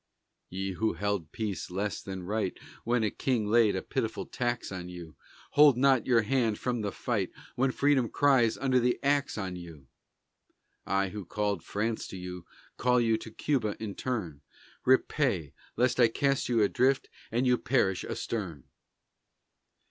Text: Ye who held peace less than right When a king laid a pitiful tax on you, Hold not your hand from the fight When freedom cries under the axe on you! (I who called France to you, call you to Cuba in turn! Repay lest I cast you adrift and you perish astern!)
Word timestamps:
Ye 0.49 0.71
who 0.71 0.93
held 0.93 1.31
peace 1.31 1.69
less 1.69 2.01
than 2.01 2.23
right 2.23 2.57
When 2.83 3.03
a 3.03 3.11
king 3.11 3.45
laid 3.45 3.75
a 3.75 3.83
pitiful 3.83 4.25
tax 4.25 4.71
on 4.71 4.89
you, 4.89 5.15
Hold 5.51 5.77
not 5.77 6.07
your 6.07 6.23
hand 6.23 6.57
from 6.57 6.81
the 6.81 6.91
fight 6.91 7.29
When 7.55 7.71
freedom 7.71 8.09
cries 8.09 8.57
under 8.57 8.79
the 8.79 8.97
axe 9.03 9.37
on 9.37 9.55
you! 9.57 9.85
(I 10.87 11.09
who 11.09 11.23
called 11.23 11.61
France 11.63 12.07
to 12.07 12.17
you, 12.17 12.47
call 12.77 12.99
you 12.99 13.15
to 13.17 13.29
Cuba 13.29 13.77
in 13.79 13.93
turn! 13.93 14.41
Repay 14.85 15.53
lest 15.77 15.99
I 15.99 16.07
cast 16.07 16.49
you 16.49 16.63
adrift 16.63 17.07
and 17.31 17.45
you 17.45 17.59
perish 17.59 18.03
astern!) 18.03 18.63